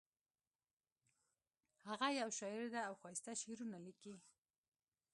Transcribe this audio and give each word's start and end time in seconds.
هغه 1.87 2.07
یو 2.19 2.29
شاعر 2.39 2.65
ده 2.73 2.81
او 2.87 2.93
ښایسته 3.01 3.31
شعرونه 3.41 3.77
لیکي 3.85 4.15